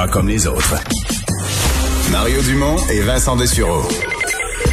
pas 0.00 0.08
comme 0.08 0.28
les 0.28 0.46
autres. 0.46 0.76
Mario 2.10 2.40
Dumont 2.40 2.76
et 2.90 3.00
Vincent 3.02 3.36
Dessureau. 3.36 3.82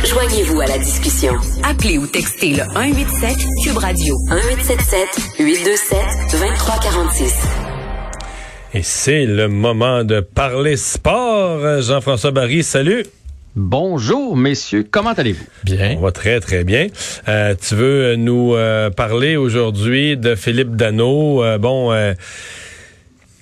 Joignez-vous 0.06 0.62
à 0.62 0.68
la 0.68 0.78
discussion. 0.78 1.34
Appelez 1.64 1.98
ou 1.98 2.08
textez 2.08 2.52
le 2.52 2.64
187 2.64 3.38
Cube 3.62 3.78
Radio 3.78 4.16
1877 4.30 5.08
827 5.40 6.00
2346. 6.32 7.34
Et 8.74 8.84
c'est 8.84 9.26
le 9.26 9.50
moment 9.50 10.06
de 10.06 10.22
parler 10.22 10.78
sport. 10.78 11.82
Jean-François 11.82 12.32
Barry, 12.32 12.64
salut. 12.64 13.06
Bonjour, 13.58 14.38
messieurs. 14.38 14.88
Comment 14.90 15.12
allez-vous? 15.12 15.46
Bien. 15.66 15.96
On 15.98 16.04
va 16.04 16.14
très, 16.14 16.40
très 16.40 16.64
bien. 16.64 16.88
Euh, 17.28 17.54
tu 17.62 17.76
veux 17.76 18.16
nous 18.16 18.56
euh, 18.56 18.92
parler 18.92 19.36
aujourd'hui 19.36 20.16
de 20.16 20.36
Philippe 20.36 20.78
Dano. 20.78 21.44
Euh, 21.44 21.58
bon, 21.58 21.92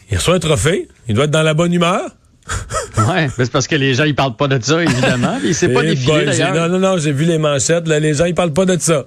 il 0.09 0.17
reçoit 0.17 0.33
un 0.33 0.39
trophée. 0.39 0.87
Il 1.07 1.15
doit 1.15 1.25
être 1.25 1.31
dans 1.31 1.43
la 1.43 1.53
bonne 1.53 1.73
humeur. 1.73 2.01
ouais, 3.09 3.27
c'est 3.35 3.51
parce 3.51 3.67
que 3.67 3.75
les 3.75 3.95
gens 3.95 4.03
ils 4.03 4.13
parlent 4.13 4.35
pas 4.35 4.47
de 4.47 4.63
ça 4.63 4.81
évidemment. 4.83 5.37
Il 5.43 5.55
s'est 5.55 5.69
pas 5.69 5.81
eh 5.83 5.89
défilé 5.89 6.25
d'ailleurs. 6.25 6.53
Non 6.53 6.69
non 6.69 6.79
non, 6.79 6.97
j'ai 6.97 7.11
vu 7.11 7.25
les 7.25 7.39
manchettes. 7.39 7.87
Là, 7.87 7.99
les 7.99 8.13
gens 8.13 8.25
ils 8.25 8.35
parlent 8.35 8.53
pas 8.53 8.65
de 8.65 8.77
ça. 8.79 9.05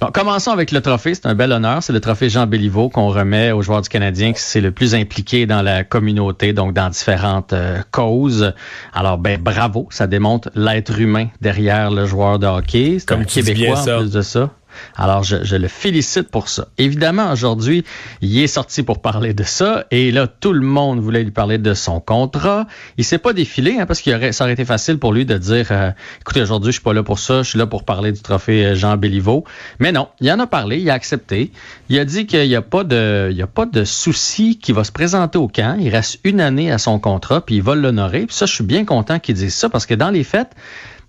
Bon, 0.00 0.10
commençons 0.12 0.52
avec 0.52 0.70
le 0.70 0.80
trophée. 0.80 1.14
C'est 1.14 1.26
un 1.26 1.34
bel 1.34 1.50
honneur. 1.50 1.82
C'est 1.82 1.92
le 1.92 2.00
trophée 2.00 2.28
Jean 2.28 2.46
Béliveau 2.46 2.88
qu'on 2.88 3.08
remet 3.08 3.50
aux 3.50 3.62
joueurs 3.62 3.82
du 3.82 3.88
Canadien 3.88 4.32
qui 4.32 4.40
c'est 4.40 4.60
le 4.60 4.70
plus 4.70 4.94
impliqué 4.94 5.44
dans 5.44 5.60
la 5.60 5.82
communauté, 5.82 6.52
donc 6.52 6.72
dans 6.72 6.88
différentes 6.88 7.52
euh, 7.52 7.80
causes. 7.90 8.52
Alors, 8.94 9.18
ben 9.18 9.40
bravo. 9.40 9.88
Ça 9.90 10.06
démontre 10.06 10.50
l'être 10.54 11.00
humain 11.00 11.28
derrière 11.40 11.90
le 11.90 12.06
joueur 12.06 12.38
de 12.38 12.46
hockey. 12.46 12.98
C'est 13.00 13.12
un 13.12 13.24
Québécois 13.24 13.80
en 13.80 13.98
plus 13.98 14.12
de 14.12 14.22
ça. 14.22 14.50
Alors, 14.96 15.22
je, 15.24 15.56
le 15.56 15.68
félicite 15.68 16.30
pour 16.30 16.48
ça. 16.48 16.68
Évidemment, 16.78 17.32
aujourd'hui, 17.32 17.84
il 18.20 18.38
est 18.38 18.46
sorti 18.46 18.82
pour 18.82 19.00
parler 19.00 19.34
de 19.34 19.44
ça, 19.44 19.86
et 19.90 20.10
là, 20.10 20.26
tout 20.26 20.52
le 20.52 20.66
monde 20.66 21.00
voulait 21.00 21.22
lui 21.22 21.30
parler 21.30 21.58
de 21.58 21.74
son 21.74 22.00
contrat. 22.00 22.66
Il 22.96 23.04
s'est 23.04 23.18
pas 23.18 23.32
défilé, 23.32 23.78
hein, 23.78 23.86
parce 23.86 24.00
qu'il 24.00 24.14
aurait, 24.14 24.32
ça 24.32 24.44
aurait 24.44 24.52
été 24.52 24.64
facile 24.64 24.98
pour 24.98 25.12
lui 25.12 25.24
de 25.24 25.38
dire, 25.38 25.66
euh, 25.70 25.90
écoutez, 26.20 26.42
aujourd'hui, 26.42 26.72
je 26.72 26.76
suis 26.76 26.82
pas 26.82 26.92
là 26.92 27.02
pour 27.02 27.18
ça, 27.18 27.42
je 27.42 27.50
suis 27.50 27.58
là 27.58 27.66
pour 27.66 27.84
parler 27.84 28.12
du 28.12 28.20
trophée 28.20 28.66
euh, 28.66 28.74
Jean 28.74 28.96
Béliveau. 28.96 29.44
Mais 29.78 29.92
non, 29.92 30.08
il 30.20 30.30
en 30.30 30.38
a 30.38 30.46
parlé, 30.46 30.78
il 30.78 30.90
a 30.90 30.94
accepté. 30.94 31.52
Il 31.88 31.98
a 31.98 32.04
dit 32.04 32.26
qu'il 32.26 32.48
n'y 32.48 32.56
a 32.56 32.62
pas 32.62 32.84
de, 32.84 33.28
il 33.30 33.36
y 33.36 33.42
a 33.42 33.46
pas 33.46 33.66
de 33.66 33.84
souci 33.84 34.58
qui 34.58 34.72
va 34.72 34.84
se 34.84 34.92
présenter 34.92 35.38
au 35.38 35.48
camp. 35.48 35.76
Il 35.80 35.88
reste 35.88 36.20
une 36.24 36.40
année 36.40 36.70
à 36.70 36.78
son 36.78 36.98
contrat, 36.98 37.40
puis 37.40 37.56
il 37.56 37.62
va 37.62 37.74
l'honorer. 37.74 38.26
Puis 38.26 38.36
ça, 38.36 38.46
je 38.46 38.54
suis 38.54 38.64
bien 38.64 38.84
content 38.84 39.18
qu'il 39.18 39.34
dise 39.34 39.54
ça, 39.54 39.68
parce 39.68 39.86
que 39.86 39.94
dans 39.94 40.10
les 40.10 40.24
faits, 40.24 40.48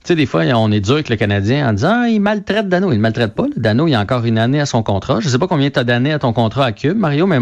tu 0.04 0.08
sais, 0.08 0.16
des 0.16 0.26
fois, 0.26 0.44
on 0.56 0.72
est 0.72 0.80
dur 0.80 0.94
avec 0.94 1.10
le 1.10 1.18
Canadien 1.18 1.70
en 1.70 1.74
disant 1.74 2.04
ah, 2.04 2.10
il 2.10 2.22
maltraite 2.22 2.70
Dano. 2.70 2.92
Il 2.92 2.98
ne 2.98 3.02
maltraite 3.02 3.34
pas. 3.34 3.46
Dano, 3.58 3.86
il 3.86 3.94
a 3.96 4.00
encore 4.00 4.24
une 4.24 4.38
année 4.38 4.62
à 4.62 4.66
son 4.66 4.82
contrat. 4.82 5.20
Je 5.20 5.26
ne 5.26 5.32
sais 5.32 5.38
pas 5.38 5.48
combien 5.48 5.70
tu 5.70 5.78
as 5.78 5.84
d'années 5.84 6.14
à 6.14 6.20
ton 6.20 6.32
contrat 6.32 6.66
à 6.66 6.72
Cube, 6.72 6.98
Mario, 6.98 7.28
mais 7.28 7.38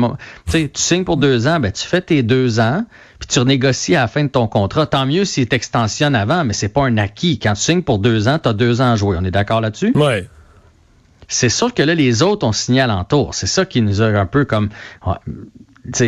tu 0.50 0.70
signes 0.74 1.04
pour 1.04 1.18
deux 1.18 1.48
ans, 1.48 1.60
ben, 1.60 1.72
tu 1.72 1.86
fais 1.86 2.02
tes 2.02 2.24
deux 2.24 2.60
ans, 2.60 2.84
puis 3.20 3.28
tu 3.28 3.38
renégocies 3.40 3.96
à 3.96 4.02
la 4.02 4.08
fin 4.08 4.24
de 4.24 4.30
ton 4.30 4.48
contrat. 4.48 4.88
Tant 4.88 5.06
mieux 5.06 5.24
s'il 5.24 5.48
t'extensionne 5.48 6.16
avant, 6.16 6.44
mais 6.46 6.54
c'est 6.54 6.70
pas 6.70 6.84
un 6.84 6.98
acquis. 6.98 7.38
Quand 7.38 7.54
tu 7.54 7.62
signes 7.62 7.84
pour 7.84 8.00
deux 8.00 8.28
ans, 8.28 8.40
tu 8.42 8.50
as 8.50 8.54
deux 8.54 8.82
ans 8.82 8.92
à 8.94 8.96
jouer. 8.96 9.18
On 9.22 9.24
est 9.24 9.32
d'accord 9.32 9.62
là-dessus? 9.62 9.92
Oui. 9.94 10.24
C'est 11.28 11.50
sûr 11.50 11.74
que 11.74 11.84
là, 11.84 11.94
les 11.94 12.24
autres 12.24 12.48
ont 12.48 12.54
signé 12.54 12.82
à 12.82 12.88
l'entour. 12.88 13.36
C'est 13.36 13.48
ça 13.48 13.66
qui 13.66 13.82
nous 13.82 14.02
a 14.02 14.06
un 14.06 14.26
peu 14.26 14.46
comme 14.46 14.70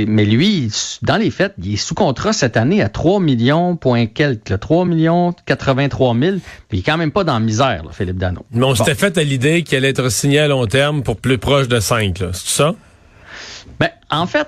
mais 0.08 0.26
lui, 0.26 0.72
dans 1.02 1.18
les 1.18 1.32
faits, 1.32 1.54
il 1.62 1.74
est 1.74 1.78
sous 1.78 1.96
contrat 1.96 2.34
cette 2.34 2.58
année 2.58 2.82
à 2.82 2.90
3 2.90 3.20
millions, 3.20 3.76
point 3.76 4.06
quelques, 4.08 4.60
3 4.60 4.86
millions 4.86 5.34
83 5.46 6.16
000. 6.20 6.38
Puis 6.68 6.78
il 6.78 6.80
est 6.80 6.84
quand 6.84 6.98
même 6.98 7.12
pas 7.12 7.24
dans 7.24 7.34
la 7.34 7.40
misère, 7.40 7.84
Philippe 7.92 8.18
Dano. 8.18 8.46
Mais 8.52 8.66
on 8.66 8.76
s'était 8.76 8.96
fait 8.96 9.18
à 9.18 9.24
l'idée 9.24 9.64
qu'il 9.64 9.78
allait 9.78 9.90
être 9.90 10.10
signé 10.10 10.40
à 10.40 10.48
long 10.48 10.66
terme 10.66 11.04
pour 11.04 11.18
plus 11.18 11.38
proche 11.38 11.68
de 11.68 11.80
5, 11.80 12.18
c'est 12.18 12.34
ça? 12.34 12.76
Ben, 13.80 13.90
en 14.10 14.28
fait, 14.28 14.48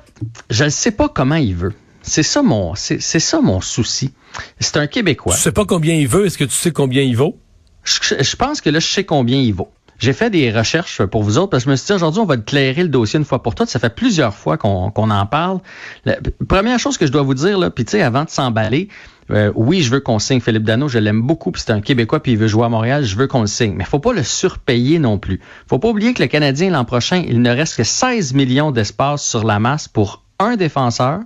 je 0.50 0.66
ne 0.66 0.70
sais 0.70 0.92
pas 0.92 1.08
comment 1.10 1.36
il 1.36 1.56
veut. 1.56 1.74
C'est 2.02 2.24
ça 2.24 2.42
mon, 2.42 2.74
c'est 2.76 3.00
ça 3.00 3.42
mon 3.42 3.62
souci. 3.62 4.12
C'est 4.60 4.78
un 4.78 4.88
Québécois. 4.88 5.36
Tu 5.36 5.42
sais 5.42 5.52
pas 5.52 5.66
combien 5.66 5.94
il 5.94 6.08
veut. 6.08 6.26
Est-ce 6.26 6.38
que 6.38 6.44
tu 6.44 6.56
sais 6.56 6.72
combien 6.72 7.04
il 7.04 7.16
vaut? 7.16 7.38
je 7.84 8.36
pense 8.36 8.62
que 8.62 8.70
là, 8.70 8.80
je 8.80 8.86
sais 8.86 9.04
combien 9.04 9.40
il 9.40 9.54
vaut. 9.54 9.70
J'ai 10.02 10.14
fait 10.14 10.32
des 10.32 10.50
recherches 10.52 11.06
pour 11.06 11.22
vous 11.22 11.38
autres 11.38 11.52
parce 11.52 11.64
que 11.64 11.68
je 11.68 11.72
me 11.72 11.76
suis 11.76 11.86
dit 11.86 11.94
aujourd'hui, 11.94 12.22
on 12.22 12.26
va 12.26 12.34
éclairer 12.34 12.82
le 12.82 12.90
dossier 12.90 13.20
une 13.20 13.26
fois 13.26 13.44
pour 13.44 13.54
toutes. 13.54 13.70
Ça 13.70 13.78
fait 13.78 13.94
plusieurs 13.94 14.34
fois 14.34 14.58
qu'on 14.58 14.92
en 14.96 15.26
parle. 15.28 15.60
La 16.06 16.18
première 16.50 16.80
chose 16.80 16.98
que 16.98 17.06
je 17.06 17.12
dois 17.12 17.22
vous 17.22 17.36
dire, 17.36 17.60
là, 17.60 17.70
puis 17.70 17.86
tu 17.86 17.92
sais, 17.92 18.02
avant 18.02 18.24
de 18.24 18.32
s'emballer, 18.32 18.90
euh, 19.30 19.52
oui, 19.54 19.84
je 19.84 19.92
veux 19.92 20.00
qu'on 20.00 20.18
signe 20.18 20.42
Philippe 20.42 20.64
Dano, 20.64 20.88
je 20.88 20.98
l'aime 20.98 21.22
beaucoup, 21.22 21.52
puis 21.52 21.62
c'est 21.64 21.72
un 21.72 21.82
Québécois, 21.82 22.20
puis 22.20 22.32
il 22.32 22.40
veut 22.40 22.48
jouer 22.48 22.66
à 22.66 22.70
Montréal, 22.70 23.06
je 23.06 23.16
veux 23.16 23.28
qu'on 23.28 23.42
le 23.42 23.48
signe. 23.48 23.76
Mais 23.76 23.84
faut 23.84 24.00
pas 24.00 24.12
le 24.12 24.24
surpayer 24.24 24.98
non 24.98 25.20
plus. 25.20 25.40
faut 25.68 25.78
pas 25.78 25.90
oublier 25.90 26.16
que 26.16 26.24
le 26.24 26.28
Canadien, 26.28 26.72
l'an 26.72 26.84
prochain, 26.84 27.24
il 27.28 27.44
ne 27.44 27.52
reste 27.52 27.78
que 27.78 27.84
16 27.84 28.34
millions 28.34 28.72
d'espace 28.72 29.24
sur 29.24 29.44
la 29.44 29.60
masse 29.60 29.88
pour 29.88 30.24
un 30.40 30.56
défenseur. 30.56 31.20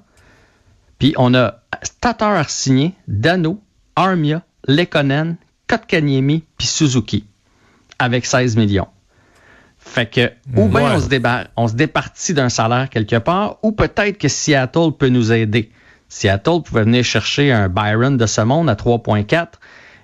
Puis 1.00 1.14
on 1.18 1.34
a 1.34 1.62
Tatar 2.02 2.50
signé, 2.50 2.94
Dano, 3.08 3.62
Armia, 3.96 4.42
Lekonen, 4.68 5.38
Kotkaniemi, 5.66 6.44
puis 6.58 6.68
Suzuki 6.68 7.24
avec 8.00 8.26
16 8.26 8.56
millions. 8.58 8.88
Fait 9.78 10.08
que, 10.08 10.32
ou 10.56 10.68
bien 10.68 10.96
on 10.96 11.00
se, 11.00 11.08
on 11.56 11.68
se 11.68 11.76
départit 11.76 12.34
d'un 12.34 12.50
salaire 12.50 12.90
quelque 12.90 13.18
part, 13.18 13.58
ou 13.62 13.72
peut-être 13.72 14.18
que 14.18 14.28
Seattle 14.28 14.92
peut 14.98 15.10
nous 15.10 15.32
aider. 15.32 15.72
Seattle 16.10 16.62
pouvait 16.64 16.84
venir 16.84 17.04
chercher 17.04 17.52
un 17.52 17.70
Byron 17.70 18.18
de 18.18 18.26
ce 18.26 18.42
monde 18.42 18.70
à 18.70 18.74
3.4. 18.74 19.48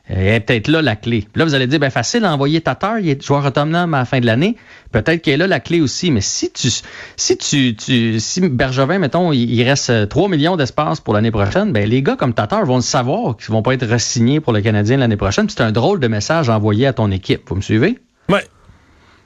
Et 0.10 0.40
peut-être 0.40 0.68
là 0.68 0.82
la 0.82 0.96
clé. 0.96 1.26
là, 1.36 1.46
vous 1.46 1.54
allez 1.54 1.68
dire, 1.68 1.80
ben 1.80 1.90
facile, 1.90 2.26
envoyer 2.26 2.60
Tatar, 2.60 3.00
il 3.00 3.10
est 3.10 3.24
joueur 3.24 3.46
autonome 3.46 3.94
à 3.94 4.00
la 4.00 4.06
fin 4.06 4.20
de 4.20 4.26
l'année. 4.26 4.58
Peut-être 4.92 5.22
qu'elle 5.22 5.36
est 5.36 5.38
là 5.38 5.48
la 5.48 5.60
clé 5.60 5.80
aussi. 5.80 6.12
Mais 6.12 6.22
si 6.22 6.52
tu, 6.52 6.70
si 7.16 7.38
tu, 7.38 7.76
tu 7.76 8.20
si 8.20 8.42
Bergevin, 8.42 9.00
mettons, 9.00 9.32
il, 9.32 9.64
reste 9.64 10.10
3 10.10 10.28
millions 10.28 10.58
d'espace 10.58 11.00
pour 11.00 11.14
l'année 11.14 11.32
prochaine, 11.32 11.72
ben 11.72 11.88
les 11.88 12.02
gars 12.02 12.16
comme 12.16 12.34
Tatar 12.34 12.66
vont 12.66 12.78
le 12.78 12.82
savoir 12.82 13.38
qu'ils 13.38 13.52
vont 13.52 13.62
pas 13.62 13.74
être 13.74 13.86
re-signés 13.86 14.40
pour 14.42 14.54
le 14.54 14.62
Canadien 14.62 14.98
l'année 14.98 15.18
prochaine. 15.18 15.48
C'est 15.50 15.62
un 15.62 15.72
drôle 15.72 16.00
de 16.00 16.08
message 16.08 16.50
envoyé 16.50 16.88
à 16.88 16.94
ton 16.94 17.10
équipe. 17.12 17.44
Vous 17.48 17.56
me 17.56 17.62
suivez? 17.62 18.00
Ouais. 18.28 18.46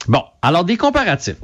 Bon, 0.07 0.23
alors 0.41 0.65
des 0.65 0.77
comparatifs. 0.77 1.37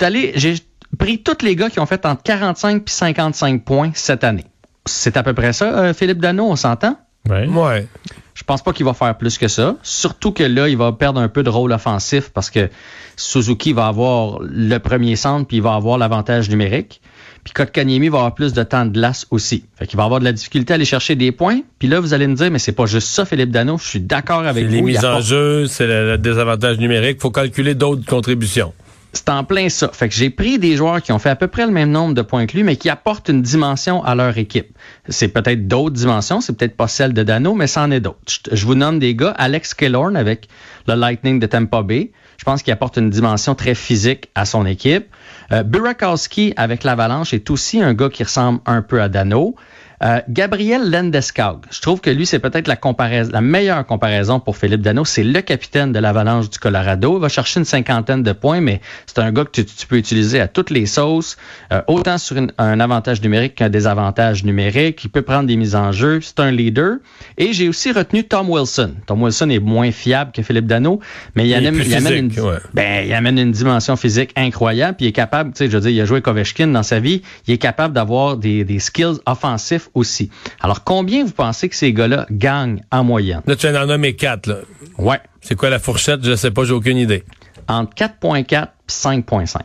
allé, 0.00 0.32
j'ai 0.36 0.54
pris 0.98 1.22
tous 1.22 1.44
les 1.44 1.56
gars 1.56 1.70
qui 1.70 1.80
ont 1.80 1.86
fait 1.86 2.06
entre 2.06 2.22
45 2.22 2.76
et 2.76 2.90
55 2.90 3.64
points 3.64 3.90
cette 3.94 4.22
année. 4.24 4.44
C'est 4.86 5.16
à 5.16 5.22
peu 5.22 5.32
près 5.34 5.52
ça, 5.52 5.78
euh, 5.78 5.94
Philippe 5.94 6.18
Dano, 6.18 6.44
on 6.44 6.56
s'entend? 6.56 6.96
Oui. 7.28 7.46
Ouais. 7.46 7.88
Je 8.34 8.42
pense 8.42 8.62
pas 8.62 8.72
qu'il 8.72 8.84
va 8.84 8.94
faire 8.94 9.16
plus 9.16 9.38
que 9.38 9.46
ça. 9.46 9.76
Surtout 9.82 10.32
que 10.32 10.42
là, 10.42 10.68
il 10.68 10.76
va 10.76 10.92
perdre 10.92 11.20
un 11.20 11.28
peu 11.28 11.42
de 11.42 11.50
rôle 11.50 11.72
offensif 11.72 12.30
parce 12.34 12.50
que 12.50 12.68
Suzuki 13.16 13.72
va 13.72 13.86
avoir 13.86 14.40
le 14.42 14.78
premier 14.78 15.14
centre 15.14 15.46
puis 15.46 15.58
il 15.58 15.62
va 15.62 15.74
avoir 15.74 15.98
l'avantage 15.98 16.50
numérique. 16.50 17.00
Puis 17.44 17.52
Kotkaniemi 17.52 18.08
va 18.08 18.18
avoir 18.18 18.34
plus 18.34 18.54
de 18.54 18.62
temps 18.62 18.86
de 18.86 18.90
glace 18.90 19.26
aussi. 19.30 19.64
Fait 19.78 19.86
qu'il 19.86 19.98
va 19.98 20.04
avoir 20.04 20.18
de 20.18 20.24
la 20.24 20.32
difficulté 20.32 20.72
à 20.72 20.76
aller 20.76 20.86
chercher 20.86 21.14
des 21.14 21.30
points. 21.30 21.60
Puis 21.78 21.88
là, 21.88 22.00
vous 22.00 22.14
allez 22.14 22.26
me 22.26 22.34
dire, 22.34 22.50
mais 22.50 22.58
c'est 22.58 22.72
pas 22.72 22.86
juste 22.86 23.08
ça, 23.08 23.26
Philippe 23.26 23.50
Dano. 23.50 23.76
Je 23.78 23.86
suis 23.86 24.00
d'accord 24.00 24.46
avec 24.46 24.64
vous. 24.64 24.72
Les 24.72 24.82
mises 24.82 25.04
en 25.04 25.20
jeu, 25.20 25.66
c'est 25.66 25.86
le, 25.86 26.16
désavantage 26.16 26.78
numérique. 26.78 27.20
faut 27.20 27.30
calculer 27.30 27.74
d'autres 27.74 28.06
contributions. 28.06 28.72
C'est 29.14 29.28
en 29.28 29.44
plein 29.44 29.68
ça. 29.68 29.90
Fait 29.92 30.08
que 30.08 30.14
j'ai 30.14 30.28
pris 30.28 30.58
des 30.58 30.76
joueurs 30.76 31.00
qui 31.00 31.12
ont 31.12 31.18
fait 31.18 31.30
à 31.30 31.36
peu 31.36 31.46
près 31.46 31.66
le 31.66 31.72
même 31.72 31.90
nombre 31.90 32.14
de 32.14 32.22
points 32.22 32.46
que 32.46 32.56
lui, 32.56 32.64
mais 32.64 32.76
qui 32.76 32.90
apportent 32.90 33.28
une 33.28 33.42
dimension 33.42 34.02
à 34.04 34.14
leur 34.14 34.36
équipe. 34.36 34.76
C'est 35.08 35.28
peut-être 35.28 35.68
d'autres 35.68 35.94
dimensions, 35.94 36.40
c'est 36.40 36.52
peut-être 36.52 36.76
pas 36.76 36.88
celle 36.88 37.12
de 37.12 37.22
Dano, 37.22 37.54
mais 37.54 37.68
c'en 37.68 37.90
est 37.90 38.00
d'autres. 38.00 38.18
Je 38.50 38.66
vous 38.66 38.74
nomme 38.74 38.98
des 38.98 39.14
gars. 39.14 39.34
Alex 39.36 39.72
Killorn 39.74 40.16
avec 40.16 40.48
le 40.88 40.94
Lightning 40.94 41.38
de 41.38 41.46
Tampa 41.46 41.82
Bay. 41.82 42.10
Je 42.38 42.44
pense 42.44 42.62
qu'il 42.62 42.72
apporte 42.72 42.96
une 42.96 43.10
dimension 43.10 43.54
très 43.54 43.74
physique 43.74 44.30
à 44.34 44.44
son 44.44 44.66
équipe. 44.66 45.06
Euh, 45.52 45.62
Burakowski 45.62 46.52
avec 46.56 46.82
l'Avalanche 46.82 47.32
est 47.32 47.48
aussi 47.50 47.80
un 47.80 47.94
gars 47.94 48.08
qui 48.08 48.24
ressemble 48.24 48.60
un 48.66 48.82
peu 48.82 49.00
à 49.00 49.08
Dano. 49.08 49.54
Euh, 50.02 50.20
Gabriel 50.28 50.90
Landeskog, 50.90 51.66
je 51.70 51.80
trouve 51.80 52.00
que 52.00 52.10
lui, 52.10 52.26
c'est 52.26 52.38
peut-être 52.38 52.66
la, 52.66 52.76
comparaison, 52.76 53.30
la 53.32 53.40
meilleure 53.40 53.86
comparaison 53.86 54.40
pour 54.40 54.56
Philippe 54.56 54.82
Dano. 54.82 55.04
C'est 55.04 55.22
le 55.22 55.40
capitaine 55.40 55.92
de 55.92 55.98
l'Avalanche 55.98 56.50
du 56.50 56.58
Colorado. 56.58 57.16
Il 57.16 57.20
va 57.20 57.28
chercher 57.28 57.60
une 57.60 57.64
cinquantaine 57.64 58.22
de 58.22 58.32
points, 58.32 58.60
mais 58.60 58.80
c'est 59.06 59.20
un 59.20 59.32
gars 59.32 59.44
que 59.44 59.60
tu, 59.60 59.86
peux 59.86 59.96
utiliser 59.96 60.40
à 60.40 60.48
toutes 60.48 60.70
les 60.70 60.86
sauces, 60.86 61.36
euh, 61.72 61.82
autant 61.86 62.18
sur 62.18 62.36
un 62.58 62.80
avantage 62.80 63.22
numérique 63.22 63.54
qu'un 63.56 63.68
désavantage 63.68 64.44
numérique. 64.44 65.04
Il 65.04 65.10
peut 65.10 65.22
prendre 65.22 65.46
des 65.46 65.56
mises 65.56 65.76
en 65.76 65.92
jeu. 65.92 66.20
C'est 66.20 66.40
un 66.40 66.50
leader. 66.50 66.96
Et 67.38 67.52
j'ai 67.52 67.68
aussi 67.68 67.92
retenu 67.92 68.24
Tom 68.24 68.50
Wilson. 68.50 68.94
Tom 69.06 69.22
Wilson 69.22 69.50
est 69.50 69.60
moins 69.60 69.92
fiable 69.92 70.32
que 70.32 70.42
Philippe 70.42 70.66
Dano, 70.66 71.00
mais 71.34 71.48
il, 71.48 71.54
amène, 71.54 71.74
une, 71.76 72.30
ben, 72.72 73.06
il 73.06 73.12
amène 73.12 73.38
une 73.38 73.52
dimension 73.52 73.96
physique 73.96 74.32
incroyable. 74.36 74.96
Puis 74.96 75.06
il 75.06 75.08
est 75.10 75.12
capable, 75.12 75.52
tu 75.52 75.58
sais, 75.58 75.70
je 75.70 75.76
veux 75.76 75.80
dire, 75.80 75.90
il 75.90 76.00
a 76.00 76.04
joué 76.04 76.20
Kovechkin 76.20 76.68
dans 76.68 76.82
sa 76.82 77.00
vie. 77.00 77.22
Il 77.46 77.54
est 77.54 77.58
capable 77.58 77.94
d'avoir 77.94 78.36
des, 78.36 78.64
des 78.64 78.78
skills 78.78 79.18
offensifs 79.26 79.83
aussi. 79.94 80.30
Alors, 80.60 80.84
combien 80.84 81.24
vous 81.24 81.32
pensez 81.32 81.68
que 81.68 81.76
ces 81.76 81.92
gars-là 81.92 82.26
gagnent 82.30 82.82
en 82.90 83.04
moyenne? 83.04 83.42
Là, 83.46 83.56
tu 83.56 83.66
en 83.68 83.74
as 83.74 83.86
nommé 83.86 84.16
quatre, 84.16 84.46
là. 84.46 84.56
Ouais. 84.98 85.20
C'est 85.40 85.54
quoi 85.54 85.70
la 85.70 85.78
fourchette? 85.78 86.24
Je 86.24 86.30
ne 86.30 86.36
sais 86.36 86.50
pas, 86.50 86.64
j'ai 86.64 86.72
aucune 86.72 86.96
idée. 86.96 87.24
Entre 87.68 87.94
4.4 87.94 88.44
et 88.44 88.68
5.5. 88.88 89.60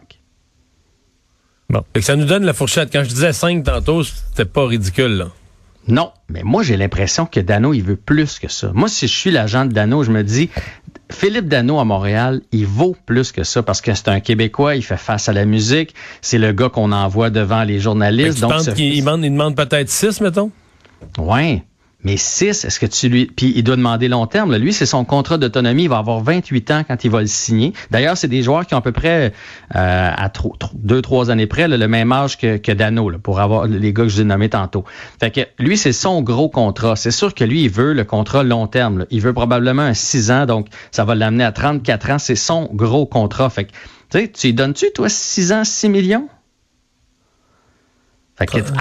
Bon. 1.70 1.84
Et 1.94 2.02
ça 2.02 2.16
nous 2.16 2.26
donne 2.26 2.46
la 2.46 2.54
fourchette. 2.54 2.92
Quand 2.92 3.04
je 3.04 3.10
disais 3.10 3.32
5 3.32 3.64
tantôt, 3.64 4.04
c'était 4.04 4.46
pas 4.46 4.66
ridicule, 4.66 5.18
là. 5.18 5.28
Non, 5.88 6.12
mais 6.30 6.44
moi 6.44 6.62
j'ai 6.62 6.78
l'impression 6.78 7.26
que 7.26 7.40
Dano, 7.40 7.74
il 7.74 7.82
veut 7.82 7.96
plus 7.96 8.38
que 8.38 8.48
ça. 8.48 8.72
Moi, 8.74 8.88
si 8.88 9.08
je 9.08 9.18
suis 9.18 9.32
l'agent 9.32 9.66
de 9.66 9.74
Dano, 9.74 10.04
je 10.04 10.12
me 10.12 10.24
dis, 10.24 10.50
Philippe 11.12 11.48
Dano 11.48 11.80
à 11.80 11.86
Montréal, 11.86 12.42
il 12.52 12.66
vaut 12.66 12.96
plus 13.06 13.32
que 13.32 13.44
ça 13.44 13.64
parce 13.64 13.82
que 13.82 13.94
c'est 13.94 14.10
un 14.10 14.20
Québécois, 14.20 14.76
il 14.76 14.84
fait 14.84 14.98
face 14.98 15.28
à 15.28 15.34
la 15.34 15.46
musique, 15.46 15.96
c'est 16.22 16.38
le 16.38 16.52
gars 16.52 16.70
qu'on 16.70 16.92
envoie 16.92 17.30
devant 17.30 17.64
les 17.64 17.80
journalistes. 17.80 18.40
Donc, 18.40 18.52
il, 18.78 19.00
demande, 19.00 19.22
demande 19.22 19.56
peut-être 19.56 19.90
6, 19.90 20.22
mettons? 20.22 20.52
Ouais. 21.18 21.64
Mais 22.04 22.16
6, 22.16 22.64
est-ce 22.64 22.80
que 22.80 22.86
tu 22.86 23.10
lui... 23.10 23.26
Puis 23.26 23.52
il 23.56 23.64
doit 23.64 23.76
demander 23.76 24.08
long 24.08 24.26
terme. 24.26 24.56
Lui, 24.56 24.72
c'est 24.72 24.86
son 24.86 25.04
contrat 25.04 25.38
d'autonomie. 25.38 25.84
Il 25.84 25.90
va 25.90 25.98
avoir 25.98 26.22
28 26.22 26.72
ans 26.72 26.84
quand 26.88 27.04
il 27.04 27.12
va 27.12 27.20
le 27.20 27.28
signer. 27.28 27.74
D'ailleurs, 27.92 28.16
c'est 28.16 28.30
des 28.30 28.42
joueurs 28.42 28.66
qui 28.66 28.74
ont 28.74 28.78
à 28.78 28.82
peu 28.82 28.94
près, 28.94 29.34
euh, 29.76 30.12
à 30.16 30.32
2 30.74 31.02
trois 31.02 31.30
années 31.30 31.46
près, 31.46 31.68
le 31.68 31.88
même 31.88 32.12
âge 32.14 32.38
que, 32.38 32.56
que 32.56 32.72
Dano, 32.72 33.12
pour 33.22 33.42
avoir 33.42 33.68
les 33.68 33.92
gars 33.92 34.04
que 34.04 34.10
je 34.10 34.16
vous 34.16 34.22
ai 34.22 34.26
nommés 34.26 34.50
tantôt. 34.50 34.86
Fait 35.20 35.32
que 35.32 35.42
lui, 35.62 35.78
c'est 35.78 35.92
son 35.92 36.22
gros 36.22 36.48
contrat. 36.48 36.96
C'est 36.96 37.12
sûr 37.12 37.34
que 37.34 37.44
lui, 37.44 37.64
il 37.64 37.70
veut 37.70 37.92
le 37.92 38.06
contrat 38.06 38.44
long 38.44 38.68
terme. 38.68 39.06
Il 39.10 39.22
veut 39.22 39.34
probablement 39.34 39.82
un 39.82 39.94
6 39.94 40.32
ans, 40.32 40.46
donc 40.46 40.68
ça 40.92 41.04
va 41.04 41.16
l'amener 41.16 41.44
à 41.44 41.52
34 41.52 42.12
ans. 42.12 42.20
C'est 42.20 42.36
son 42.36 42.70
gros 42.74 43.06
contrat. 43.08 43.50
Fait 43.50 43.66
que, 43.66 43.72
tu 44.10 44.20
sais, 44.20 44.32
tu 44.32 44.48
lui 44.48 44.54
donnes-tu, 44.54 44.92
toi, 44.94 45.10
6 45.10 45.52
ans, 45.52 45.64
6 45.66 45.90
millions? 45.90 46.30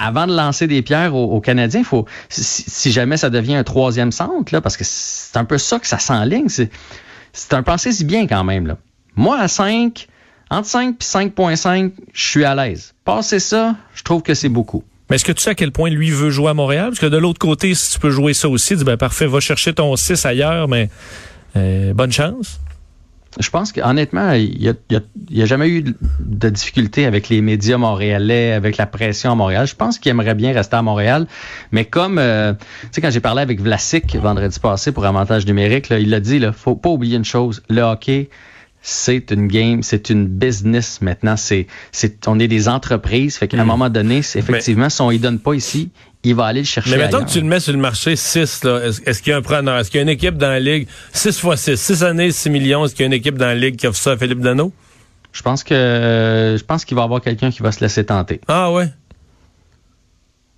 Avant 0.01 0.27
de 0.27 0.35
lancer 0.35 0.67
des 0.67 0.81
pierres 0.81 1.15
aux, 1.15 1.41
Canadiens, 1.41 1.83
faut 1.83 2.05
si, 2.29 2.91
jamais 2.91 3.17
ça 3.17 3.29
devient 3.29 3.55
un 3.55 3.63
troisième 3.63 4.11
centre, 4.11 4.53
là, 4.53 4.61
parce 4.61 4.77
que 4.77 4.83
c'est 4.85 5.37
un 5.37 5.45
peu 5.45 5.57
ça 5.57 5.79
que 5.79 5.87
ça 5.87 5.99
s'enligne, 5.99 6.49
c'est, 6.49 6.69
c'est 7.33 7.53
un 7.53 7.63
pensée 7.63 7.91
si 7.91 8.05
bien 8.05 8.27
quand 8.27 8.43
même. 8.43 8.67
Là. 8.67 8.77
Moi, 9.15 9.37
à 9.39 9.47
5, 9.47 10.07
entre 10.49 10.67
5 10.67 10.95
et 10.95 11.03
5.5, 11.03 11.91
je 12.13 12.29
suis 12.29 12.45
à 12.45 12.55
l'aise. 12.55 12.93
Passer 13.03 13.39
ça, 13.39 13.75
je 13.93 14.03
trouve 14.03 14.21
que 14.21 14.33
c'est 14.33 14.49
beaucoup. 14.49 14.83
Mais 15.09 15.15
est-ce 15.15 15.25
que 15.25 15.31
tu 15.31 15.41
sais 15.41 15.49
à 15.49 15.55
quel 15.55 15.71
point 15.71 15.89
lui 15.89 16.11
veut 16.11 16.29
jouer 16.29 16.49
à 16.49 16.53
Montréal? 16.53 16.89
Parce 16.89 16.99
que 16.99 17.07
de 17.07 17.17
l'autre 17.17 17.39
côté, 17.39 17.73
si 17.73 17.93
tu 17.93 17.99
peux 17.99 18.11
jouer 18.11 18.33
ça 18.33 18.47
aussi, 18.47 18.75
dis 18.75 18.83
ben 18.83 18.97
parfait, 18.97 19.25
va 19.25 19.39
chercher 19.39 19.73
ton 19.73 19.95
6 19.95 20.25
ailleurs, 20.25 20.67
mais 20.67 20.89
euh, 21.55 21.93
bonne 21.93 22.11
chance. 22.11 22.59
Je 23.39 23.49
pense 23.49 23.71
qu'honnêtement, 23.71 24.33
il 24.33 24.75
n'y 24.89 25.41
a, 25.41 25.45
jamais 25.45 25.69
eu 25.69 25.95
de 26.19 26.49
difficulté 26.49 27.05
avec 27.05 27.29
les 27.29 27.41
médias 27.41 27.77
montréalais, 27.77 28.51
avec 28.51 28.75
la 28.75 28.85
pression 28.85 29.31
à 29.31 29.35
Montréal. 29.35 29.65
Je 29.65 29.75
pense 29.75 29.97
qu'il 29.97 30.09
aimerait 30.09 30.35
bien 30.35 30.51
rester 30.51 30.75
à 30.75 30.81
Montréal. 30.81 31.25
Mais 31.71 31.85
comme, 31.85 32.17
euh, 32.19 32.53
tu 32.53 32.87
sais, 32.91 33.01
quand 33.01 33.11
j'ai 33.11 33.21
parlé 33.21 33.41
avec 33.41 33.61
Vlasic 33.61 34.13
vendredi 34.17 34.59
passé 34.59 34.91
pour 34.91 35.05
Avantage 35.05 35.45
numérique, 35.45 35.87
il 35.89 36.13
a 36.13 36.19
dit, 36.19 36.39
là, 36.39 36.51
faut 36.51 36.75
pas 36.75 36.89
oublier 36.89 37.15
une 37.15 37.23
chose. 37.23 37.63
Le 37.69 37.81
hockey, 37.81 38.29
c'est 38.81 39.31
une 39.31 39.47
game, 39.47 39.83
c'est 39.83 40.09
une 40.09 40.27
business 40.27 41.01
maintenant. 41.01 41.37
C'est, 41.37 41.67
c'est, 41.91 42.27
on 42.27 42.39
est 42.39 42.47
des 42.47 42.67
entreprises. 42.67 43.37
Fait 43.37 43.47
qu'à 43.47 43.57
un 43.57 43.63
hmm. 43.63 43.67
moment 43.67 43.89
donné, 43.89 44.17
effectivement, 44.17 44.89
si 44.89 45.01
on 45.01 45.11
ne 45.11 45.17
donne 45.17 45.39
pas 45.39 45.53
ici, 45.53 45.91
il 46.23 46.35
va 46.35 46.45
aller 46.45 46.61
le 46.61 46.65
chercher. 46.65 46.91
Mais 46.91 46.97
mettons 46.97 47.23
que 47.23 47.29
tu 47.29 47.39
le 47.39 47.47
mets 47.47 47.59
sur 47.59 47.73
le 47.73 47.79
marché 47.79 48.15
6, 48.15 48.63
là, 48.63 48.81
est-ce, 48.85 49.21
qu'il 49.21 49.31
y 49.31 49.33
a 49.33 49.37
un 49.37 49.41
preneur? 49.41 49.77
Est-ce 49.77 49.89
qu'il 49.89 49.99
y 49.99 49.99
a 49.99 50.03
une 50.03 50.09
équipe 50.09 50.37
dans 50.37 50.49
la 50.49 50.59
ligue, 50.59 50.87
6 51.13 51.39
fois 51.39 51.55
6, 51.55 51.75
6 51.77 52.03
années, 52.03 52.31
6 52.31 52.49
millions, 52.49 52.85
est-ce 52.85 52.93
qu'il 52.93 53.03
y 53.03 53.05
a 53.05 53.07
une 53.07 53.13
équipe 53.13 53.37
dans 53.37 53.47
la 53.47 53.55
ligue 53.55 53.77
qui 53.77 53.87
offre 53.87 53.99
ça 53.99 54.11
à 54.11 54.17
Philippe 54.17 54.41
Dano? 54.41 54.73
Je 55.31 55.41
pense 55.41 55.63
que 55.63 56.55
je 56.57 56.63
pense 56.63 56.85
qu'il 56.85 56.95
va 56.95 57.03
y 57.03 57.05
avoir 57.05 57.21
quelqu'un 57.21 57.51
qui 57.51 57.61
va 57.61 57.71
se 57.71 57.81
laisser 57.81 58.03
tenter. 58.03 58.41
Ah 58.47 58.71
ouais? 58.71 58.89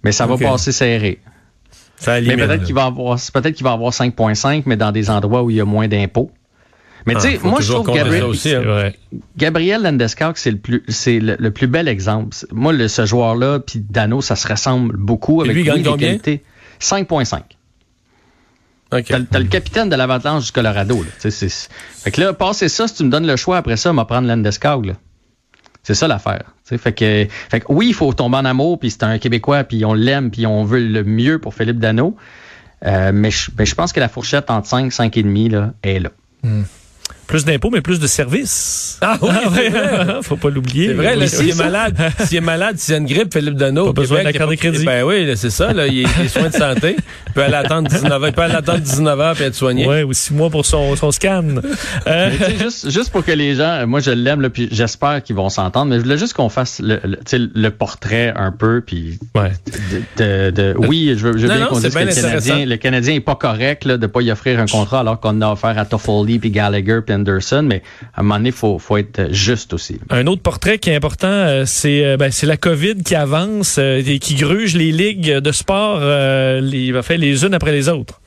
Mais 0.03 0.11
ça 0.11 0.25
va 0.25 0.37
passer 0.37 0.71
serré. 0.71 1.19
Ça 1.97 2.19
mais 2.19 2.35
peut-être 2.35 2.63
qu'il 2.63 2.73
va 2.73 2.85
avoir 2.85 3.19
peut-être 3.31 3.53
qu'il 3.53 3.63
va 3.63 3.73
avoir 3.73 3.91
5.5, 3.91 4.63
mais 4.65 4.77
dans 4.77 4.91
des 4.91 5.11
endroits 5.11 5.43
où 5.43 5.51
il 5.51 5.57
y 5.57 5.61
a 5.61 5.65
moins 5.65 5.87
d'impôts. 5.87 6.31
Mais 7.05 7.15
tu 7.15 7.21
sais, 7.21 7.39
ah, 7.43 7.47
moi 7.47 7.61
je 7.61 7.73
trouve 7.73 7.93
Gabriel, 7.93 8.23
aussi, 8.25 8.53
hein. 8.53 8.91
Gabriel 9.37 9.81
Landeskog, 9.81 10.33
c'est 10.35 10.51
le 10.51 10.57
plus 10.57 10.83
c'est 10.87 11.19
le, 11.19 11.51
plus 11.51 11.67
bel 11.67 11.87
exemple. 11.87 12.35
Moi, 12.51 12.73
le, 12.73 12.87
ce 12.87 13.05
joueur-là, 13.05 13.59
puis 13.59 13.79
Dano, 13.79 14.21
ça 14.21 14.35
se 14.35 14.47
ressemble 14.47 14.95
beaucoup 14.97 15.41
avec 15.41 15.55
lui, 15.55 15.63
gagne 15.63 15.83
combien? 15.83 16.17
5.5. 16.17 17.41
Okay. 18.93 19.13
T'as, 19.29 19.39
le 19.39 19.45
capitaine 19.45 19.89
de 19.89 19.95
l'Avalanche 19.95 20.47
du 20.47 20.51
Colorado. 20.51 21.01
Là. 21.01 21.31
fait 21.31 22.11
que 22.11 22.19
là, 22.19 22.33
passer 22.33 22.67
ça, 22.67 22.87
si 22.87 22.95
tu 22.95 23.03
me 23.05 23.09
donnes 23.09 23.27
le 23.27 23.37
choix 23.37 23.57
après 23.57 23.77
ça, 23.77 23.93
m'a 23.93 24.03
prendre 24.05 24.27
Landeskog. 24.27 24.95
C'est 25.83 25.95
ça 25.95 26.07
l'affaire. 26.07 26.53
Fait 26.65 26.93
que, 26.93 27.27
fait 27.49 27.59
que 27.61 27.65
oui, 27.69 27.87
il 27.89 27.93
faut 27.93 28.13
tomber 28.13 28.37
en 28.37 28.45
amour, 28.45 28.79
puis 28.79 28.91
c'est 28.91 29.03
un 29.03 29.17
Québécois, 29.17 29.63
puis 29.63 29.83
on 29.85 29.93
l'aime, 29.93 30.29
puis 30.29 30.45
on 30.45 30.63
veut 30.63 30.79
le 30.79 31.03
mieux 31.03 31.39
pour 31.39 31.53
Philippe 31.53 31.79
Dano. 31.79 32.15
Euh, 32.85 33.11
mais, 33.13 33.31
je, 33.31 33.49
je 33.57 33.75
pense 33.75 33.93
que 33.93 33.99
la 33.99 34.09
fourchette 34.09 34.49
entre 34.49 34.67
5 34.67 34.91
5,5 34.91 35.51
là, 35.51 35.73
est 35.83 35.99
là. 35.99 36.09
Hmm. 36.43 36.63
Plus 37.31 37.45
d'impôts, 37.45 37.69
mais 37.71 37.79
plus 37.79 37.97
de 37.97 38.07
services. 38.07 38.97
Ah 38.99 39.17
oui, 39.21 39.29
ah, 39.73 40.19
Faut 40.21 40.35
pas 40.35 40.49
l'oublier. 40.49 40.87
C'est 40.87 40.93
vrai, 40.93 41.27
s'il 41.27 41.49
est 41.49 41.57
malade, 41.57 41.97
s'il 42.25 42.37
est 42.37 42.41
malade, 42.41 42.77
s'il 42.77 42.93
a 42.93 42.97
une 42.97 43.05
grippe, 43.05 43.33
Philippe 43.33 43.55
Dano. 43.55 43.93
Pas 43.93 44.01
besoin 44.01 44.25
de 44.25 44.31
carte 44.31 44.49
de 44.49 44.55
crédit. 44.55 44.83
Ben 44.83 45.05
oui, 45.05 45.31
c'est 45.37 45.49
ça, 45.49 45.71
là. 45.71 45.87
Il 45.87 46.05
a 46.05 46.09
des 46.21 46.27
soins 46.27 46.49
de 46.49 46.53
santé. 46.53 46.97
Il 47.27 47.33
peut 47.33 47.43
aller 47.43 47.55
attendre 47.55 47.87
19 47.87 48.11
heures, 48.11 48.27
il 48.27 48.33
peut 48.33 48.41
aller 48.41 48.55
attendre 48.55 48.79
19 48.79 49.19
heures 49.21 49.35
puis 49.35 49.45
être 49.45 49.55
soigné. 49.55 49.87
Ouais, 49.87 50.03
ou 50.03 50.11
six 50.11 50.33
mois 50.33 50.49
pour 50.49 50.65
son, 50.65 50.97
son 50.97 51.11
scan. 51.11 51.45
Euh... 52.05 52.31
juste, 52.59 52.89
juste 52.89 53.09
pour 53.09 53.23
que 53.23 53.31
les 53.31 53.55
gens, 53.55 53.87
moi 53.87 54.01
je 54.01 54.11
l'aime, 54.11 54.49
puis 54.49 54.67
j'espère 54.69 55.23
qu'ils 55.23 55.37
vont 55.37 55.47
s'entendre, 55.47 55.91
mais 55.91 55.97
je 55.97 56.01
voulais 56.03 56.17
juste 56.17 56.33
qu'on 56.33 56.49
fasse 56.49 56.81
le, 56.83 56.99
le, 57.03 57.49
le, 57.55 57.71
portrait 57.71 58.33
un 58.35 58.51
peu, 58.51 58.83
puis 58.85 59.17
ouais. 59.35 59.51
de, 60.17 60.49
de, 60.51 60.75
oui, 60.77 61.13
je 61.15 61.27
veux, 61.27 61.37
je 61.37 61.47
veux 61.47 61.55
bien 61.55 61.67
qu'on 61.67 61.79
dise 61.79 61.93
que 61.93 61.99
le 61.99 62.13
Canadien, 62.13 62.65
le 62.65 62.75
Canadien 62.75 63.13
est 63.15 63.21
pas 63.21 63.35
correct 63.35 63.85
là, 63.85 63.97
de 63.97 64.07
pas 64.07 64.21
y 64.21 64.29
offrir 64.29 64.59
un 64.59 64.65
contrat 64.65 64.99
alors 64.99 65.21
qu'on 65.21 65.39
a 65.39 65.49
offert 65.49 65.77
à 65.77 65.85
Toffoli 65.85 66.39
puis 66.39 66.51
Gallagher 66.51 66.99
puis 67.05 67.15
Anderson, 67.21 67.63
mais 67.63 67.81
à 68.13 68.19
un 68.19 68.23
moment 68.23 68.37
donné, 68.37 68.49
il 68.49 68.55
faut, 68.55 68.79
faut 68.79 68.97
être 68.97 69.31
juste 69.31 69.73
aussi. 69.73 69.99
Un 70.09 70.27
autre 70.27 70.41
portrait 70.41 70.79
qui 70.79 70.89
est 70.89 70.95
important, 70.95 71.27
euh, 71.27 71.63
c'est 71.65 72.05
euh, 72.05 72.17
ben, 72.17 72.31
la 72.43 72.57
COVID 72.57 73.03
qui 73.03 73.15
avance 73.15 73.77
euh, 73.79 74.01
et 74.05 74.19
qui 74.19 74.35
gruge 74.35 74.75
les 74.75 74.91
ligues 74.91 75.37
de 75.37 75.51
sport 75.51 75.99
les, 76.61 76.93
fait, 77.01 77.17
les 77.17 77.45
unes 77.45 77.53
après 77.53 77.71
les 77.71 77.89
autres. 77.89 78.20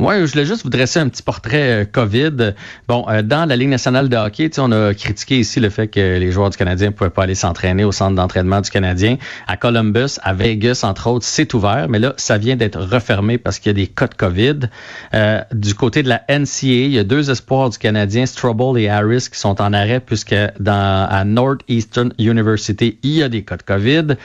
Oui, 0.00 0.14
je 0.26 0.32
voulais 0.32 0.44
juste 0.44 0.64
vous 0.64 0.70
dresser 0.70 0.98
un 0.98 1.08
petit 1.08 1.22
portrait 1.22 1.82
euh, 1.82 1.84
COVID. 1.84 2.54
Bon, 2.88 3.06
euh, 3.08 3.22
dans 3.22 3.48
la 3.48 3.54
Ligue 3.54 3.68
nationale 3.68 4.08
de 4.08 4.16
hockey, 4.16 4.50
on 4.58 4.72
a 4.72 4.92
critiqué 4.92 5.38
ici 5.38 5.60
le 5.60 5.70
fait 5.70 5.86
que 5.86 6.18
les 6.18 6.32
joueurs 6.32 6.50
du 6.50 6.56
Canadien 6.56 6.88
ne 6.88 6.92
pouvaient 6.92 7.10
pas 7.10 7.22
aller 7.22 7.36
s'entraîner 7.36 7.84
au 7.84 7.92
centre 7.92 8.16
d'entraînement 8.16 8.60
du 8.60 8.70
Canadien. 8.70 9.18
À 9.46 9.56
Columbus, 9.56 10.18
à 10.22 10.34
Vegas, 10.34 10.80
entre 10.82 11.06
autres, 11.06 11.24
c'est 11.24 11.54
ouvert, 11.54 11.86
mais 11.88 12.00
là, 12.00 12.12
ça 12.16 12.38
vient 12.38 12.56
d'être 12.56 12.80
refermé 12.80 13.38
parce 13.38 13.60
qu'il 13.60 13.70
y 13.70 13.74
a 13.74 13.74
des 13.74 13.86
cas 13.86 14.08
de 14.08 14.14
COVID. 14.14 14.60
Euh, 15.14 15.40
du 15.52 15.74
côté 15.74 16.02
de 16.02 16.08
la 16.08 16.22
NCA, 16.28 16.66
il 16.66 16.90
y 16.90 16.98
a 16.98 17.04
deux 17.04 17.30
espoirs 17.30 17.70
du 17.70 17.78
Canadien, 17.78 18.26
Strobel 18.26 18.82
et 18.82 18.88
Harris, 18.88 19.28
qui 19.30 19.38
sont 19.38 19.60
en 19.62 19.72
arrêt 19.72 20.00
puisque 20.00 20.34
dans 20.58 21.06
à 21.08 21.24
Northeastern 21.24 22.12
University, 22.18 22.98
il 23.04 23.10
y 23.10 23.22
a 23.22 23.28
des 23.28 23.44
cas 23.44 23.56
de 23.56 23.62
COVID. 23.62 24.16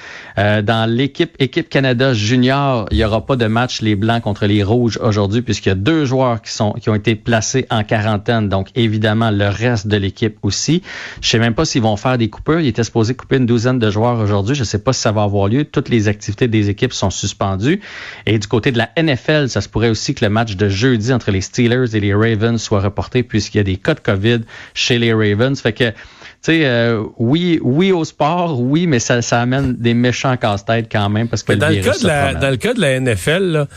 dans 0.63 0.89
l'équipe 0.89 1.36
équipe 1.39 1.69
Canada 1.69 2.13
junior, 2.13 2.88
il 2.92 2.98
n'y 2.98 3.04
aura 3.04 3.25
pas 3.25 3.36
de 3.36 3.45
match 3.45 3.81
les 3.81 3.95
blancs 3.95 4.24
contre 4.24 4.45
les 4.45 4.63
rouges 4.63 4.98
aujourd'hui 5.01 5.42
puisque 5.42 5.58
qu'il 5.61 5.69
y 5.69 5.73
a 5.73 5.75
deux 5.75 6.06
joueurs 6.06 6.41
qui 6.41 6.51
sont 6.51 6.73
qui 6.73 6.89
ont 6.89 6.95
été 6.95 7.15
placés 7.15 7.65
en 7.69 7.83
quarantaine, 7.83 8.50
donc 8.50 8.69
évidemment 8.75 9.31
le 9.31 9.47
reste 9.47 9.88
de 9.88 9.97
l'équipe 9.97 10.38
aussi. 10.41 10.81
Je 11.21 11.29
sais 11.29 11.39
même 11.39 11.53
pas 11.53 11.65
s'ils 11.65 11.81
vont 11.81 11.97
faire 11.97 12.17
des 12.17 12.29
coupures. 12.29 12.59
Il 12.59 12.67
était 12.67 12.83
supposé 12.83 13.13
couper 13.15 13.38
une 13.38 13.45
douzaine 13.45 13.79
de 13.79 13.89
joueurs 13.89 14.19
aujourd'hui. 14.19 14.56
Je 14.56 14.63
sais 14.63 14.79
pas 14.79 14.94
si 14.94 15.01
ça 15.01 15.11
va 15.11 15.23
avoir 15.23 15.47
lieu. 15.47 15.65
Toutes 15.65 15.89
les 15.89 16.07
activités 16.07 16.47
des 16.47 16.69
équipes 16.69 16.94
sont 16.94 17.09
suspendues. 17.09 17.81
Et 18.25 18.38
du 18.39 18.47
côté 18.47 18.71
de 18.71 18.77
la 18.77 18.89
NFL, 18.97 19.50
ça 19.50 19.61
se 19.61 19.69
pourrait 19.69 19.89
aussi 19.89 20.13
que 20.13 20.23
le 20.23 20.30
match 20.30 20.56
de 20.56 20.69
jeudi 20.69 21.13
entre 21.13 21.31
les 21.31 21.42
Steelers 21.42 21.95
et 21.95 21.99
les 21.99 22.13
Ravens 22.13 22.61
soit 22.61 22.81
reporté 22.81 23.23
puisqu'il 23.23 23.57
y 23.57 23.61
a 23.61 23.63
des 23.63 23.78
cas 23.78 23.94
de 23.94 23.99
COVID 23.99 24.42
chez 24.73 24.99
les 24.99 25.13
Ravens. 25.13 25.59
Fait 25.59 25.73
que 25.73 25.94
tu 26.42 26.54
sais, 26.54 26.66
euh, 26.66 27.04
oui, 27.18 27.59
oui 27.61 27.92
au 27.92 28.06
sport, 28.06 28.61
oui, 28.61 28.87
mais 28.87 28.99
ça, 28.99 29.21
ça 29.21 29.42
amène 29.42 29.75
des 29.75 29.94
méchants 29.94 30.37
casse-têtes 30.37 30.87
quand 30.89 31.09
même 31.09 31.28
parce 31.28 31.44
que 31.44 31.51
dans, 31.51 31.68
le, 31.68 31.81
cas 31.81 31.97
de 31.97 32.07
la, 32.07 32.33
dans 32.33 32.49
le 32.49 32.56
cas 32.56 32.73
de 32.73 32.80
la 32.80 32.97
NFL, 32.97 33.44
là, 33.44 33.68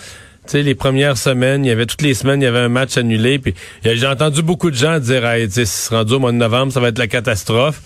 tu 0.48 0.62
les 0.62 0.74
premières 0.74 1.16
semaines, 1.16 1.64
il 1.64 1.68
y 1.68 1.70
avait 1.70 1.86
toutes 1.86 2.02
les 2.02 2.14
semaines, 2.14 2.40
il 2.40 2.44
y 2.44 2.48
avait 2.48 2.58
un 2.58 2.68
match 2.68 2.96
annulé. 2.96 3.38
Puis 3.38 3.54
j'ai 3.84 4.06
entendu 4.06 4.42
beaucoup 4.42 4.70
de 4.70 4.76
gens 4.76 4.98
dire, 4.98 5.24
hey, 5.24 5.48
tu 5.48 5.64
sais, 5.64 5.94
rendu 5.94 6.14
au 6.14 6.18
mois 6.18 6.32
de 6.32 6.36
novembre, 6.36 6.72
ça 6.72 6.80
va 6.80 6.88
être 6.88 6.98
la 6.98 7.06
catastrophe. 7.06 7.80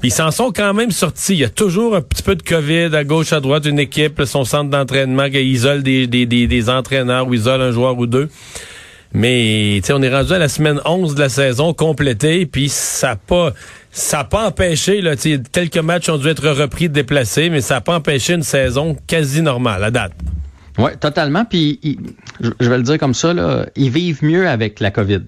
Puis 0.00 0.10
ils 0.10 0.12
s'en 0.12 0.30
sont 0.30 0.52
quand 0.52 0.74
même 0.74 0.92
sortis. 0.92 1.32
Il 1.32 1.40
y 1.40 1.44
a 1.44 1.48
toujours 1.48 1.96
un 1.96 2.00
petit 2.00 2.22
peu 2.22 2.36
de 2.36 2.42
COVID 2.42 2.94
à 2.94 3.02
gauche, 3.02 3.32
à 3.32 3.40
droite, 3.40 3.66
une 3.66 3.80
équipe, 3.80 4.22
son 4.26 4.44
centre 4.44 4.70
d'entraînement 4.70 5.28
qui 5.28 5.42
isole 5.42 5.82
des, 5.82 6.06
des, 6.06 6.24
des, 6.24 6.46
des, 6.46 6.70
entraîneurs 6.70 7.26
ou 7.26 7.34
isole 7.34 7.60
un 7.60 7.72
joueur 7.72 7.98
ou 7.98 8.06
deux. 8.06 8.28
Mais 9.12 9.80
on 9.90 10.02
est 10.02 10.14
rendu 10.14 10.32
à 10.34 10.38
la 10.38 10.48
semaine 10.48 10.80
11 10.84 11.14
de 11.14 11.20
la 11.20 11.28
saison 11.28 11.72
complétée, 11.72 12.46
puis 12.46 12.68
ça 12.68 13.08
n'a 13.08 13.16
pas 13.16 13.52
ça 13.90 14.22
pas 14.22 14.46
empêché 14.46 15.00
là, 15.00 15.14
quelques 15.50 15.78
matchs 15.78 16.10
ont 16.10 16.18
dû 16.18 16.28
être 16.28 16.48
repris, 16.50 16.88
déplacés, 16.88 17.48
mais 17.48 17.62
ça 17.62 17.74
n'a 17.74 17.80
pas 17.80 17.96
empêché 17.96 18.34
une 18.34 18.42
saison 18.42 18.96
quasi 19.06 19.40
normale 19.42 19.82
à 19.82 19.90
date. 19.90 20.12
Oui, 20.78 20.90
totalement. 21.00 21.44
Puis, 21.44 21.98
je 22.40 22.68
vais 22.70 22.76
le 22.76 22.84
dire 22.84 22.98
comme 22.98 23.14
ça, 23.14 23.34
là, 23.34 23.66
ils 23.76 23.90
vivent 23.90 24.24
mieux 24.24 24.48
avec 24.48 24.80
la 24.80 24.90
COVID. 24.90 25.22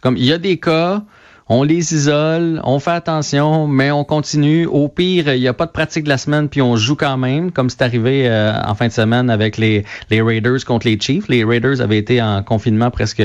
Comme 0.00 0.16
il 0.16 0.24
y 0.24 0.32
a 0.32 0.38
des 0.38 0.58
cas, 0.58 1.02
on 1.50 1.62
les 1.62 1.94
isole, 1.94 2.60
on 2.62 2.78
fait 2.78 2.90
attention, 2.90 3.66
mais 3.66 3.90
on 3.90 4.04
continue. 4.04 4.66
Au 4.66 4.88
pire, 4.88 5.32
il 5.32 5.40
n'y 5.40 5.48
a 5.48 5.54
pas 5.54 5.64
de 5.64 5.70
pratique 5.70 6.04
de 6.04 6.10
la 6.10 6.18
semaine, 6.18 6.48
puis 6.48 6.60
on 6.60 6.76
joue 6.76 6.94
quand 6.94 7.16
même, 7.16 7.52
comme 7.52 7.70
c'est 7.70 7.80
arrivé 7.80 8.28
euh, 8.28 8.52
en 8.66 8.74
fin 8.74 8.88
de 8.88 8.92
semaine 8.92 9.30
avec 9.30 9.56
les, 9.56 9.84
les 10.10 10.20
Raiders 10.20 10.62
contre 10.66 10.86
les 10.86 11.00
Chiefs. 11.00 11.26
Les 11.28 11.44
Raiders 11.44 11.80
avaient 11.80 11.96
été 11.96 12.20
en 12.20 12.42
confinement 12.42 12.90
presque 12.90 13.22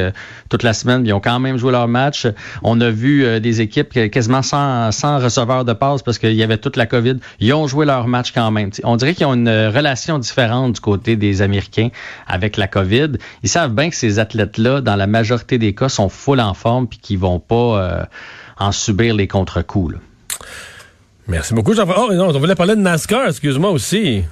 toute 0.47 0.63
la 0.63 0.71
semaine, 0.71 1.05
ils 1.05 1.11
ont 1.11 1.19
quand 1.19 1.39
même 1.39 1.57
joué 1.57 1.73
leur 1.73 1.89
match. 1.89 2.25
On 2.61 2.79
a 2.79 2.89
vu 2.89 3.25
euh, 3.25 3.41
des 3.41 3.59
équipes 3.59 3.91
quasiment 4.09 4.41
sans, 4.41 4.91
sans 4.93 5.19
receveur 5.19 5.65
de 5.65 5.73
passe 5.73 6.01
parce 6.01 6.17
qu'il 6.17 6.33
y 6.33 6.43
avait 6.43 6.57
toute 6.57 6.77
la 6.77 6.85
COVID. 6.85 7.17
Ils 7.41 7.53
ont 7.53 7.67
joué 7.67 7.85
leur 7.85 8.07
match 8.07 8.31
quand 8.31 8.51
même. 8.51 8.69
on 8.85 8.95
dirait 8.95 9.15
qu'ils 9.15 9.25
ont 9.25 9.33
une 9.33 9.49
relation 9.49 10.17
différente 10.17 10.75
du 10.75 10.79
côté 10.79 11.17
des 11.17 11.41
Américains 11.41 11.89
avec 12.25 12.55
la 12.55 12.67
COVID. 12.67 13.17
Ils 13.43 13.49
savent 13.49 13.73
bien 13.73 13.89
que 13.89 13.95
ces 13.95 14.19
athlètes-là, 14.19 14.79
dans 14.79 14.95
la 14.95 15.07
majorité 15.07 15.57
des 15.57 15.75
cas, 15.75 15.89
sont 15.89 16.07
full 16.07 16.39
en 16.39 16.53
forme, 16.53 16.87
puis 16.87 16.99
qu'ils 16.99 17.19
vont 17.19 17.39
pas... 17.39 17.55
Euh, 17.55 18.03
en 18.58 18.72
subir 18.72 19.15
les 19.15 19.27
contre-coups. 19.27 19.96
Merci 21.27 21.53
beaucoup, 21.53 21.74
Jean-François. 21.74 22.08
Oh, 22.10 22.13
non, 22.13 22.36
on 22.36 22.39
voulait 22.39 22.55
parler 22.55 22.75
de 22.75 22.82
NASCAR, 22.82 23.27
excuse-moi 23.27 23.72
aussi. 23.72 24.24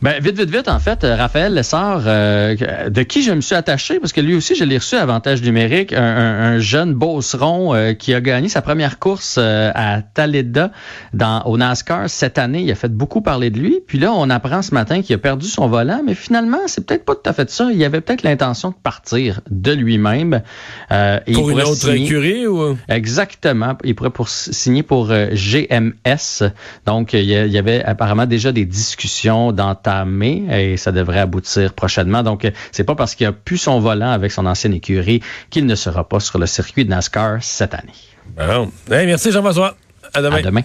Ben, 0.00 0.22
vite, 0.22 0.38
vite, 0.38 0.50
vite, 0.50 0.68
en 0.68 0.78
fait, 0.78 1.02
euh, 1.02 1.16
Raphaël 1.16 1.52
Lessard, 1.52 2.02
euh, 2.06 2.54
de 2.88 3.02
qui 3.02 3.22
je 3.22 3.32
me 3.32 3.40
suis 3.40 3.56
attaché, 3.56 3.98
parce 3.98 4.12
que 4.12 4.20
lui 4.20 4.36
aussi, 4.36 4.54
je 4.54 4.62
l'ai 4.62 4.78
reçu 4.78 4.94
à 4.94 5.02
Avantage 5.02 5.42
numérique, 5.42 5.92
un, 5.92 6.00
un, 6.00 6.58
jeune 6.60 6.94
beauceron 6.94 7.74
euh, 7.74 7.94
qui 7.94 8.14
a 8.14 8.20
gagné 8.20 8.48
sa 8.48 8.62
première 8.62 9.00
course 9.00 9.38
à 9.38 10.02
Taleda 10.02 10.70
dans, 11.14 11.42
au 11.46 11.56
NASCAR 11.56 12.08
cette 12.08 12.38
année. 12.38 12.62
Il 12.62 12.70
a 12.70 12.76
fait 12.76 12.92
beaucoup 12.92 13.22
parler 13.22 13.50
de 13.50 13.58
lui. 13.58 13.80
Puis 13.88 13.98
là, 13.98 14.12
on 14.12 14.30
apprend 14.30 14.62
ce 14.62 14.72
matin 14.72 15.02
qu'il 15.02 15.16
a 15.16 15.18
perdu 15.18 15.48
son 15.48 15.66
volant, 15.66 16.02
mais 16.06 16.14
finalement, 16.14 16.58
c'est 16.66 16.86
peut-être 16.86 17.04
pas 17.04 17.16
tout 17.16 17.28
à 17.28 17.32
fait 17.32 17.50
ça. 17.50 17.68
Il 17.72 17.82
avait 17.84 18.00
peut-être 18.00 18.22
l'intention 18.22 18.70
de 18.70 18.76
partir 18.80 19.40
de 19.50 19.72
lui-même. 19.72 20.42
pour 21.34 21.50
une 21.50 21.62
autre 21.62 21.88
écurie 21.90 22.46
ou? 22.46 22.76
Exactement. 22.88 23.76
Il 23.82 23.96
pourrait 23.96 24.10
pour, 24.10 24.28
signer 24.28 24.84
pour 24.84 25.08
GMS. 25.08 26.44
Donc, 26.86 27.14
il 27.14 27.24
y 27.24 27.58
avait 27.58 27.82
apparemment 27.82 28.26
déjà 28.26 28.52
des 28.52 28.64
discussions 28.64 29.50
dans 29.50 29.74
et 30.50 30.76
ça 30.76 30.92
devrait 30.92 31.20
aboutir 31.20 31.72
prochainement. 31.72 32.22
Donc, 32.22 32.50
c'est 32.72 32.84
pas 32.84 32.94
parce 32.94 33.14
qu'il 33.14 33.26
a 33.26 33.32
pu 33.32 33.58
son 33.58 33.80
volant 33.80 34.10
avec 34.10 34.32
son 34.32 34.46
ancienne 34.46 34.74
écurie 34.74 35.22
qu'il 35.50 35.66
ne 35.66 35.74
sera 35.74 36.08
pas 36.08 36.20
sur 36.20 36.38
le 36.38 36.46
circuit 36.46 36.84
de 36.84 36.90
NASCAR 36.90 37.38
cette 37.40 37.74
année. 37.74 37.92
Bon. 38.36 38.70
merci 38.88 39.32
Jean-François. 39.32 39.76
À 40.14 40.22
demain. 40.22 40.36
À 40.36 40.42
demain. 40.42 40.62